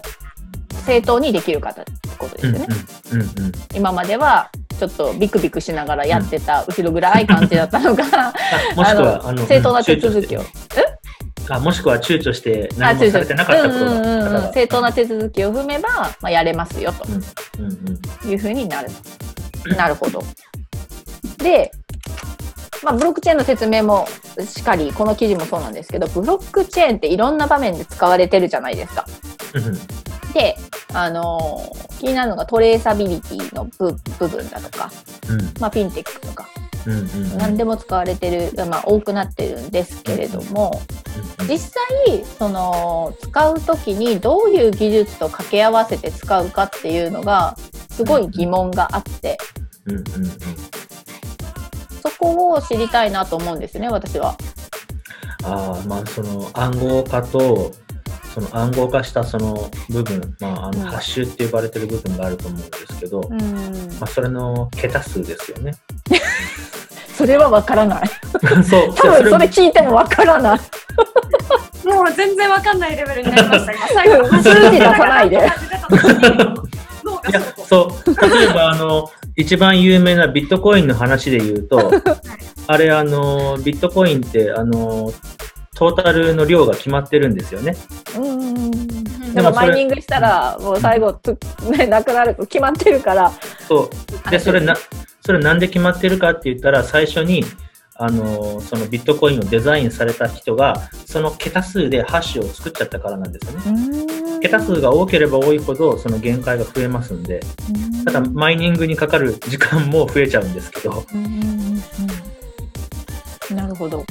[0.84, 1.84] 正当にできるかって
[2.18, 2.66] ことですうんよね。
[3.74, 8.32] 今まではちょっとビクビクしながらやってた後ろ暗い感じだったのが、 あ
[8.76, 10.44] もしくは、あの、正当な手続きを。
[11.50, 14.52] あもしくは躊躇してあ何もされてなかったことうんうんうんが。
[14.52, 15.88] 正当な手続きを踏めば、
[16.20, 17.06] まあ、やれますよと。
[17.08, 17.66] うん
[18.24, 18.30] うん。
[18.30, 18.90] いうふうになる。
[19.76, 20.22] なるほど。
[21.38, 21.70] で、
[22.84, 24.06] まあ、ブロックチェーンの説明も
[24.46, 29.06] しっかり、この記事もそうなんですけど、ブロックチェーンっていろんな場面で使われてるじゃないですか。
[30.28, 30.56] うんうんで、
[30.92, 34.90] あのー気になるのがトレーサビリティの部部分だとか、
[35.28, 35.60] うん。
[35.60, 36.48] まあ、フィンテックとか、
[36.86, 37.38] うんうんうん。
[37.38, 40.80] 何でも使われてる、まあ、多くなってるんですけれども、
[41.48, 47.56] 実際、その、使うときにどういう技術と掛け合わせて使うかっていうのが、
[47.90, 49.38] すごい疑問があって、
[49.86, 50.30] うんうんうん。
[52.00, 54.36] そこを知りたいなと思うんですね、私は。
[55.44, 57.72] ああまあその暗号化と
[58.40, 63.40] その暗号化したその部分、まあ、あのうんハッシュって呼ばれてる部分があると思うんですけど、うん。
[63.40, 65.74] まあ、それの桁数ですよね。
[67.16, 68.08] それはわからない。
[68.62, 70.60] そう 多分そもれ聞いてもわからない。
[71.84, 73.88] もう全然わかんないレベルになりました、今。
[73.88, 75.40] 最後数字出さないでい
[77.32, 81.92] やそうそう例えばあの一番有名なビットコインの話で言うと
[82.66, 85.12] あれあのビットコインってあの
[85.78, 87.76] トータルの量が決まってるんですよね。
[88.16, 88.70] うん。
[88.70, 91.38] とでもマイニングしたら、もう最後つ、
[91.70, 93.30] ね、なくなると決まってるから。
[93.68, 93.88] そ
[94.26, 94.74] うでそれな
[95.24, 97.44] それなんで決まってるかって言ったら最初に
[97.94, 104.40] あのそのビットコインをデザインされた人がその桁数でハッシュを作っちゃったからなんですよね。
[104.40, 107.40] 桁数が多ければ多いほどその限界が増えますんで
[108.04, 111.04] ただマイニングにかかる時間も増えちゃうんですけど。
[113.54, 114.04] なるほど。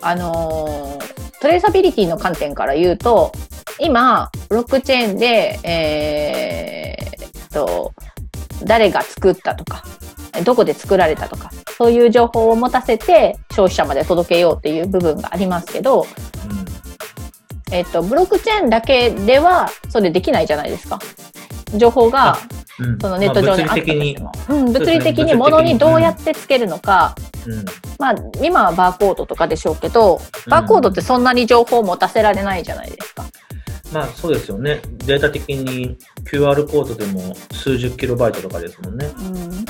[0.00, 3.32] あのートレーサビリティの観点から言うと、
[3.78, 7.94] 今、ブロックチェーンで、えーっと、
[8.62, 9.82] 誰が作ったとか、
[10.44, 16.06] どこで作られたとか、そういう情報を持たせて消費者まで届けようっていう部分がありますけど、
[17.72, 20.98] えーっと、ブロックチェーンだけではそれできないじゃないですか。
[21.74, 22.59] 情報がうんうん
[23.00, 23.74] そのネット上にあった。
[23.74, 24.10] とまあ物理的に。
[24.10, 27.14] しても、うん、物理的に物にどうやってつけるのか、
[27.46, 27.64] うん。
[27.98, 33.24] まあ、今はバーコードとかでしょうけど、バーコードってそんなに情報を持たせられないじゃないですか。
[33.92, 34.80] まあそうですよね。
[35.06, 39.06] データ的に QR コードでも数十キロバイトとかですもんね。
[39.18, 39.64] うん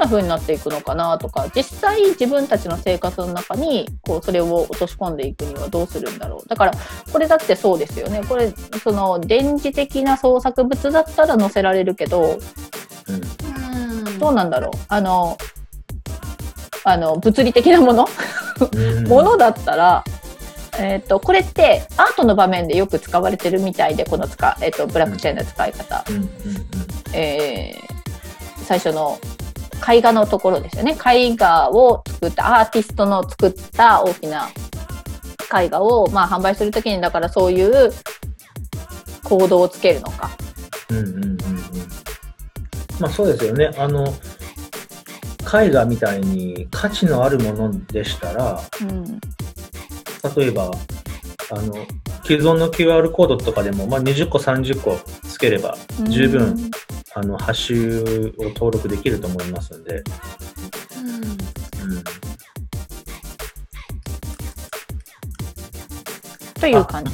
[0.00, 6.48] な風になっていくのかなとか、実際自分たちの生活の中に、こう、それを落とし込んでいくにはどうするんだろう。
[6.48, 6.72] だから、
[7.12, 8.22] これだってそうですよね。
[8.28, 14.78] これ、その、電磁的な創作物だったら載せられるけど、うんうんどうなんだろう。
[14.88, 15.38] あの、
[16.84, 18.06] あの、物理的なもの？
[18.72, 20.04] うんものだったら、
[20.78, 26.04] えっ、と、これってアートの場面でよく使われてるみたいで、この使、えっ、と、ブラックチェーンの使い方。
[26.08, 26.26] うんうん
[27.14, 27.90] えー
[28.70, 29.18] 最初の
[29.88, 30.96] 絵画のところですよね。
[31.06, 34.48] 絵画を作った、アーティストの作った大きな
[35.58, 37.92] 絵画を、まあ、販売するときに、だからそういう
[39.24, 40.30] 行動をつけるのか。
[40.90, 41.36] うんうんうんうんうん
[43.00, 43.70] まあそうですよね。
[43.78, 44.14] あの、
[45.52, 49.20] 絵画みたいに価値のあるものでしたら、うん。
[50.36, 50.70] 例えば、
[51.50, 51.74] あの、
[52.24, 55.76] 既存の QR コードとかでも、まあ、20個、30個つければ、
[56.08, 56.70] 十分、
[57.14, 60.04] あの、ハッシュを登録できると思いますんで、うん、
[66.60, 67.12] という感じ？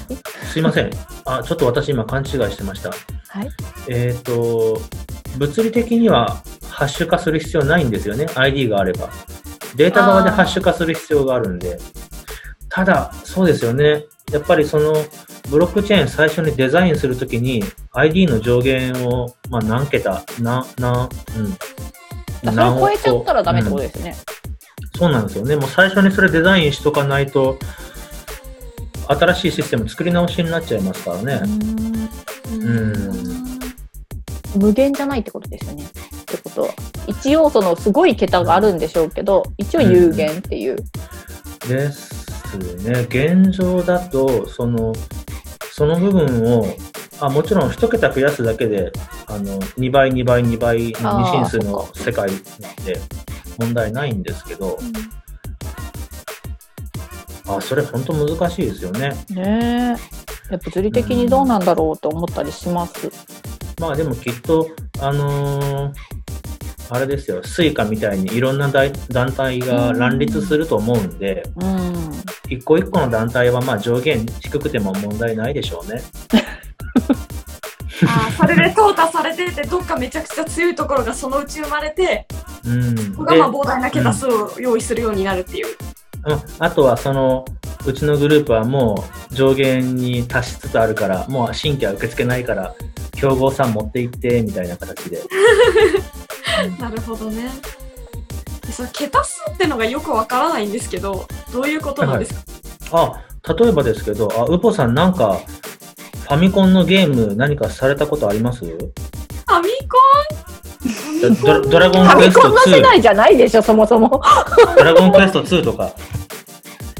[0.52, 0.90] すいません。
[1.24, 2.90] あ、ちょっと私今勘違いしてました。
[2.90, 2.96] は
[3.42, 3.48] い。
[3.88, 4.80] えっ、と、
[5.38, 8.26] 物理的にはハッシュ化する必要ないんですよね。
[8.35, 9.11] ID があれば。
[9.76, 11.78] データ側でハッシュ化する必要があるんで。
[12.68, 14.04] ただ、そうですよね。
[14.32, 14.94] やっぱりその
[15.50, 17.62] ブロックチェーン最初にデザインするときに
[17.96, 22.52] ID の上限を、まあ、何桁、な、な、うん。
[22.52, 24.16] それを超えちゃったらダメってことですよね。
[24.98, 25.56] そうなんですよね。
[25.56, 27.59] もう最初にそれデザインしとかないと、
[29.09, 31.40] 新しいシステム作り直しになっちゃいますからね。
[32.52, 33.56] うん。
[34.59, 35.85] 無限じゃないってことですよね。
[35.85, 36.68] ってことは。
[37.06, 40.76] 一応そのすごい桁があるんでしょうけど、一応有限っていう。
[41.68, 42.26] です
[42.78, 43.06] ね。
[43.09, 44.92] 現状だと、その、
[45.72, 46.66] その部分を、
[47.20, 48.92] あもちろん一桁増やすだけで、
[49.26, 52.38] あの、2倍、2倍、2倍の二進数の世界なん
[52.85, 53.00] で
[53.59, 54.79] 問題ないんですけど、
[57.48, 59.16] あ、それ本当難しいですよね。
[59.31, 59.96] ね
[60.48, 60.50] え。
[60.50, 63.11] やっぱ物理的にどうなんだろうと思ったりします。
[63.81, 64.68] まあでもきっと、
[65.00, 66.16] あのー
[66.88, 72.12] あれですよ、スイカみたいにいろんな大団体が乱立すると思うんで、うん。
[72.48, 76.00] 一個一個の団体はまあ上限低くても問題ないでしょうね。
[78.04, 82.26] あーそれで淘汰されてて、どっかめちゃくちゃ強いところがそのうち生まれて、
[82.66, 83.14] うん。
[83.14, 85.66] ここがまあ膨大な桁数を用意するようになるっていう。
[85.66, 85.76] うん
[86.59, 87.44] あとはその、
[87.87, 92.74] うちのグループはもう上限に達しつつあるから、もう新規は受け付けないから、
[93.12, 95.22] 競合さん持って行って、みたいな形で。
[96.80, 97.48] なるほどね。
[98.66, 102.42] でその桁数ってのがよくわからないんですけど、どういうことなんですか、
[102.90, 105.38] あ、例えばですけど、あ、ウポさんなんか、
[106.27, 108.65] ファミコンのゲーム何かされたことあります？
[108.65, 109.97] ファミコ
[111.29, 111.35] ン？
[111.43, 114.21] ドドラゴンファミクエストコンの世2、代じゃないでしょ、そもそも。
[114.77, 115.93] ドラゴンクエスト2とか。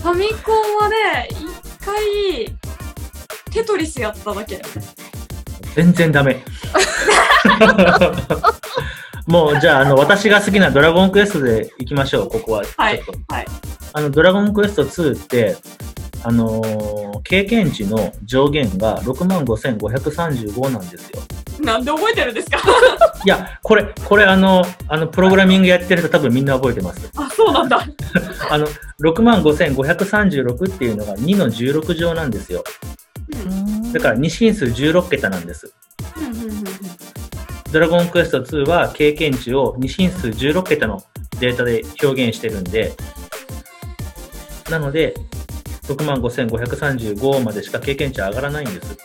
[0.01, 1.37] ファミコンはね、一
[1.85, 1.97] 回、
[3.53, 4.63] テトリスやっただけ。
[5.75, 6.43] 全然ダメ。
[9.27, 12.63] もう、じゃあ、あの、私が好きなドラゴンクエストで行きましょう、ここは。
[12.77, 13.47] はいちょっとはい。
[13.93, 15.57] あの、ドラゴンクエスト2って、
[16.23, 21.21] あのー経験値の上限が65,535なんですよ。
[21.61, 22.59] なんで覚えてるんですか？
[23.25, 27.11] いや、これ、これあの、あの、プログラミングやってる人多分みんな覚えてます。
[27.17, 27.85] あ、そうなんだ。
[28.49, 28.67] あの、
[29.03, 32.63] 65,536っていうのが2の16乗なんですよ。
[33.93, 35.73] だから2進数16桁なんです。
[37.73, 41.03] ドラゴンクエスト2は経験値を2進数16桁の
[41.41, 42.95] データで表現してるんで、
[44.71, 45.15] なので、
[45.85, 48.99] 65,535までしか経験値は上がらないんです。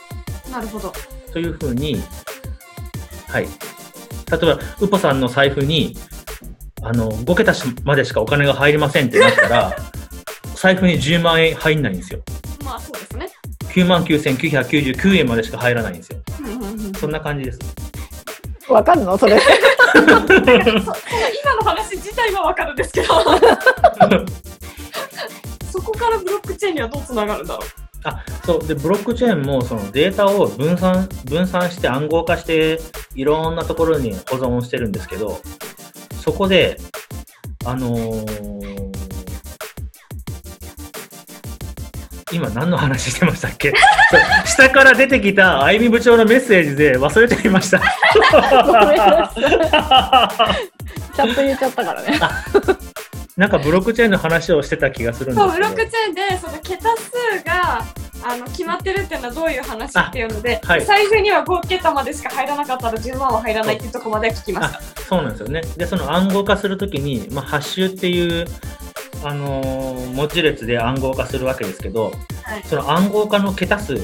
[0.51, 0.91] なるほど。
[1.31, 2.01] というふうに、
[3.27, 3.43] はい。
[3.43, 3.49] 例
[4.49, 5.95] えば、ウポさんの財布に、
[6.81, 9.75] あの、5桁までしかお金が入りませんってなったら、
[10.55, 12.21] 財布に10万円入んないんですよ。
[12.63, 13.29] まあそうですね。
[13.69, 16.19] 99,999円までしか入らないんですよ。
[16.99, 17.59] そんな感じです。
[18.71, 19.17] わかんの？
[19.17, 19.39] それ。
[19.95, 20.05] 今
[21.55, 23.07] の話自体はわかるんですけど
[25.71, 27.67] そこからブロックチェーンにはどうつながるんだろう？
[28.03, 28.67] あ、そう。
[28.67, 32.79] で、ブロックチェーンもそのデータを分散、分散して暗号化して、
[33.15, 35.39] いろんなところに保存してるんですけど、
[36.23, 36.79] そこで、
[37.65, 38.80] あのー
[42.31, 43.73] 今何の話してましたっけ？
[44.09, 47.81] そ う下から出てきたあゆみ部長のメッセージで忘れていました。
[48.65, 52.19] ごめんなさいチャット言っちゃったからね。
[53.37, 55.69] なんかブロックチェーンの話をしてた気がするんですそうけど。
[55.69, 57.83] ブロックチェーンでその桁数が
[58.23, 65.61] あの決まってるっていうのはどういう話っていうので、あはい財布には5桁までしか入らなかったら10万は入らないっていうところまでは聞きましたあそうなんですよね。
[65.77, 68.45] で、その暗号化するときに、まあ、ハッシュっていう、
[69.23, 72.11] あのー文字列で暗号化するわけですけど、
[72.43, 72.63] はい。
[72.65, 73.95] その暗号化の桁数、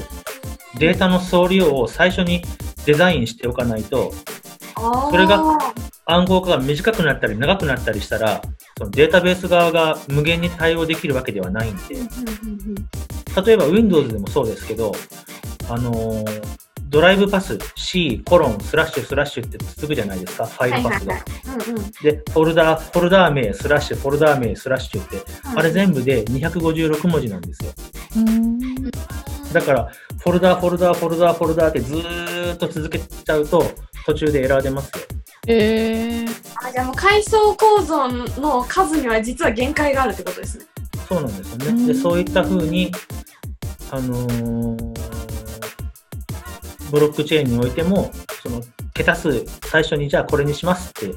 [0.78, 2.42] データの総量を最初に
[2.86, 4.12] デザインしておかないと、
[5.10, 5.58] それが
[6.06, 8.42] 暗号化が短くなったり長くなったりしたら、
[8.78, 11.96] そのデータベース側が無限に対応できるわけではないんで、
[13.44, 14.92] 例えば Windows でもそうですけど、
[15.68, 21.14] あのードライブパス C コロンスラッシュスラッシュって続くじゃないですか、ファイルパスが。
[21.14, 25.22] うんうんで、フォルダー、フォルダー名、スラッシュ、フォルダー名、スラッシュって、
[25.54, 27.72] あれ全部で256文字なんですよ。
[29.52, 33.70] だから、フォルダー、フォルダー、フォルダー、フォルダーってずーっと続けちゃうと、
[34.06, 35.00] 途中でエラー出ますよ。
[35.46, 36.28] えー、
[36.62, 40.66] あじゃあもう階層構造の数には実は限界があるってことですね
[41.08, 41.86] そうなんですよね。
[41.86, 42.92] で、そういった風に、
[43.90, 44.97] あのー
[46.90, 48.10] ブロックチェーンにおいても、
[48.42, 48.62] その、
[48.94, 51.14] 桁数、最初にじゃあこれにしますって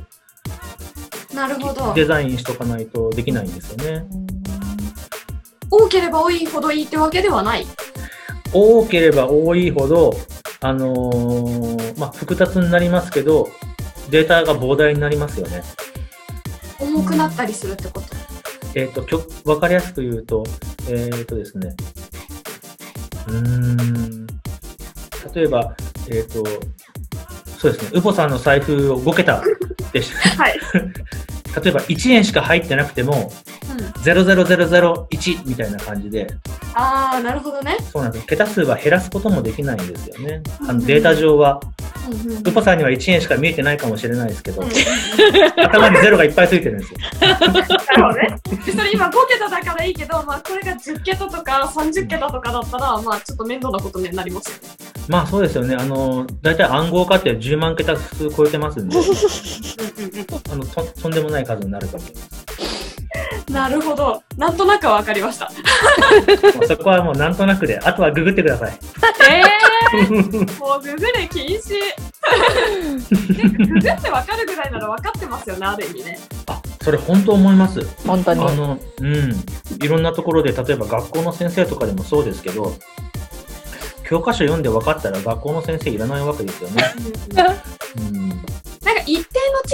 [1.35, 4.05] なるほどデザインしとかないとできないんですよね。
[5.71, 7.65] 多ければ多いほどいいってわけではない
[8.53, 10.13] 多ければ多いほど、
[10.59, 13.49] あのーまあ、複雑になりますけど、
[14.09, 15.63] データが膨大になりますよね。
[16.79, 18.07] 重くなったりするってこと？
[18.75, 20.43] えっ、と、きょわかりやすく言うと、
[20.89, 21.75] えっ、とですね、
[23.27, 24.20] うーん。
[25.33, 25.75] 例えば、
[26.09, 26.43] えっ、と、
[27.57, 29.43] そうですね、ウポさんの財布を5桁
[29.93, 30.43] でした。
[30.43, 30.59] はい。
[31.63, 33.31] 例えば1円しか入ってなくても、
[33.69, 33.85] うん。
[34.01, 36.27] 00001みたいな感じで、
[36.73, 37.77] あー、なるほどね。
[37.91, 38.25] そうなんです。
[38.27, 40.41] 桁数は減らすこともできないんですよね。
[40.67, 44.67] あうんのデータ上は、うんうんウポさんには1円しか見えてないかもしれないですけどうん、
[45.63, 46.97] 頭にゼロがいっぱいついてるんですよ。
[47.21, 48.39] なるほどね。
[48.65, 54.69] でそれ今5桁だからいいけど、まあこれが10桁とか30桁とかだったら、まあちょっと面倒なことになりますよね。
[55.07, 55.75] まあそうですよね。
[55.75, 58.97] あの、大体暗号化って10万桁普通超えてますんで、
[60.51, 62.70] あのととんでもない数になると思います。
[63.51, 64.23] なるほど。
[64.37, 65.51] なんとなくは分かりました。
[66.67, 68.77] そこはもうなんとなくで、あとはググってください。
[69.29, 71.79] えー、 もうググる禁止。
[73.35, 76.19] でググって分かるぐらいなら分かってますよね、ある意味ね。
[76.47, 77.85] あ、それ本当思います。
[78.05, 78.45] 本当に。
[78.45, 79.43] あの、うん。
[79.81, 82.73] いろんなところで、例えば学校の先生とかでもそうですけど、
[84.07, 86.83] 教科書読んで分かったら学校の先生いらないわけですよね。
[87.97, 88.41] うん。
[88.83, 89.23] なんか一定の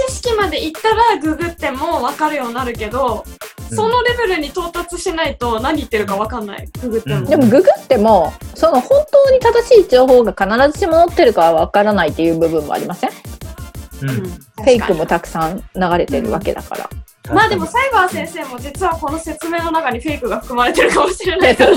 [0.08, 6.66] 知識までいったらググっても分かるようになるけど、うんそのレベルに到達しないと何言ってるか分かんない。
[6.80, 7.16] ググっても。
[7.18, 13.10] うんでもググっても、その本当に正しい情報が必ずしも載ってるかはわからないっていう部分もありません？
[14.00, 14.10] うん。
[14.10, 16.88] うんフェイクもたくさん流れてるわけだから。
[17.32, 21.72] まあでもサイバー先生も実はこの説明の中にフェイクが含まれてるかもしれないねから。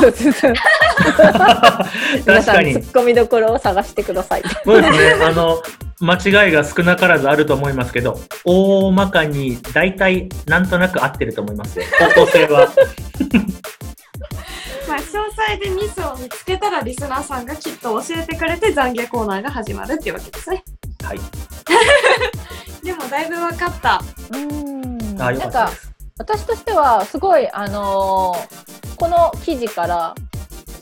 [2.25, 2.91] 皆 確かにさん突っ。
[2.91, 4.43] 込みどころを探してください。
[4.63, 5.23] そうですね。
[5.23, 5.61] あの、
[5.99, 11.85] 間違いが少なからずあると思いますけど、大まかに大体なんとなく合ってると思いますよ。
[11.99, 12.67] 方向性は。
[14.87, 20.63] まあ、詳細でミスを見つけたらリスナーさんがきっと教えてくれて懺悔コーナーが始まるっていうわけですね。
[21.03, 21.19] はい。
[22.83, 24.01] でもだいぶ分かった。
[24.33, 24.90] うん
[25.27, 25.71] あ、なんか。
[26.17, 30.13] 私としてはすごいあのーこの記事から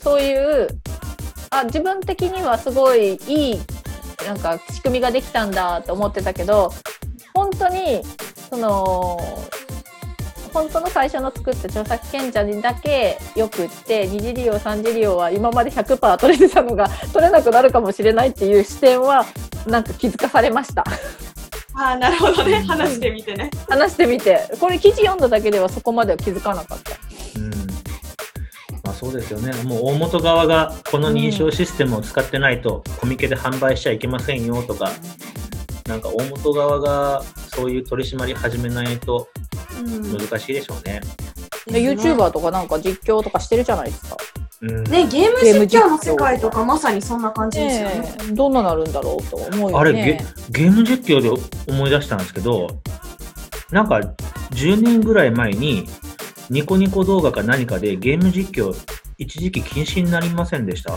[0.02, 0.68] そういう
[1.48, 3.60] あ自分的にはすごいいい
[4.26, 6.70] なんか仕組みができたんだと思ってたけど
[7.32, 8.02] 本当に
[8.50, 9.18] その
[10.52, 19.24] 本当の最初の作った著作権者にだけよくって二次利用三次利用は今まで100%取れてたのが取れなくなるかもしれないっていう視点は
[19.66, 20.84] なんか気づかされました。
[21.80, 22.62] ああ、なるほどね。
[22.68, 23.50] 話してみてね。
[23.66, 26.92] 話してみてこれ記事読んだだけではそこまでは気づかなかった。
[27.40, 27.50] うん。
[28.84, 29.50] まあそうですよね。
[29.64, 34.90] もう大元側がこの認証システムを使ってないとコミケで販売しちゃいけませんよとか、
[35.86, 39.28] なんか大元側がそういう取り締まり始めないと
[39.78, 40.18] うん。
[40.18, 41.00] 難しいでしょうね。
[41.66, 44.18] で YouTuber とかなんか実況とかしてるじゃないですか。
[44.62, 44.84] うん。
[44.84, 48.00] ね、ゲーム実況の世界とかまさにそんな感じですよね。
[48.00, 49.74] ねえどんななるんだろうと思うよね。
[49.78, 51.30] あれゲ、ゲーム実況で
[51.66, 52.68] 思い出したんですけど、
[53.70, 54.00] なんか
[54.50, 55.86] 10年ぐらい前に、
[56.50, 58.74] ニコニコ動画か何かでゲーム実況、
[59.16, 60.94] 一時期禁止になりませんでした。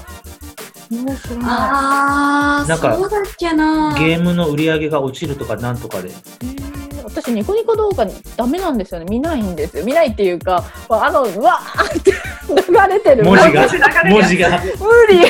[1.45, 3.95] ああ、なんかそうだっけな。
[3.97, 6.09] ゲームの売り上げが落ちるとかなんとかで。
[6.09, 6.11] い。
[6.11, 6.72] えー
[7.13, 9.05] 私ニコニコ動画にダメなんですよね。
[9.07, 9.85] 見ないんですよ。
[9.85, 13.67] 見ないっていうか、あのうわーって流れてる文字が
[14.05, 14.49] 文字が。
[14.79, 15.19] 無理。
[15.19, 15.29] いや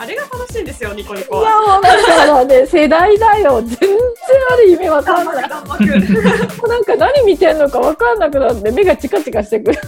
[0.00, 1.80] あれが楽しいんですよ、ニコニコもうは。
[1.82, 3.60] だからね世代だよ。
[3.60, 3.88] 全然
[4.52, 5.48] ある意味わかんない。
[5.48, 5.64] なん
[6.84, 9.78] か何見てんのかわかんなくなって目がチカチカしてくる。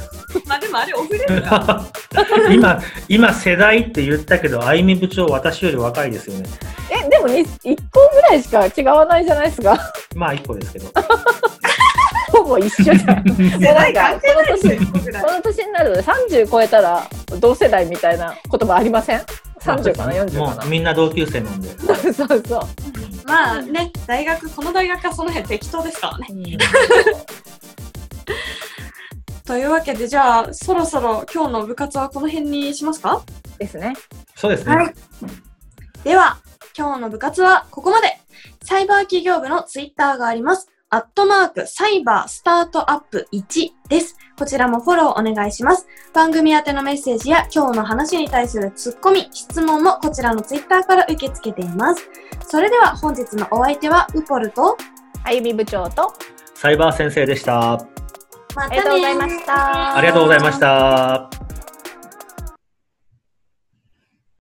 [0.47, 1.87] まあでもあれオフレーか。
[2.51, 6.49] 今、今世代って言ったけど、あゆみ部長私より若いですよね。
[6.91, 9.79] えでもに一個ぐらいしか違わないじゃないですか。
[10.15, 10.89] まあ一個ですけど。
[12.33, 13.25] ほぼ一緒じゃん。
[13.61, 17.03] 世代関係ないですよ、一個ぐらいこの年になると30超えたら
[17.39, 19.23] 同世代みたいな言葉ありません
[19.61, 21.69] ?30 かな40もかうみんな同級生なんで。
[21.75, 22.61] なそうそうそう。
[23.27, 26.57] まあね、大学、この大学はその辺適当ですからね。
[29.47, 33.23] というわけで、じゃあ、そろそろ今日の部活はこの辺にしますか？
[33.59, 33.95] ですね。
[34.37, 34.75] そうですね。
[34.77, 34.95] はい
[36.05, 36.39] では、
[36.77, 38.19] 今日の部活はここまで。
[38.63, 40.69] サイバー企業部のツイッターがあります。
[40.93, 44.17] アットマークサイバースタートアップ1です。
[44.37, 45.87] こちらもフォローお願いします。
[46.13, 52.09] 番組宛てのメッセージや今日の話に対するツッコミ、質問もこちらのツイッターから受け付けています。
[52.47, 54.77] それでは本日のお相手はウポルと、
[55.23, 56.13] あゆみ部長と、
[56.55, 57.79] サイバー先生でした。
[58.57, 59.97] またねありがとうございました。
[59.97, 61.50] ありがとうございました。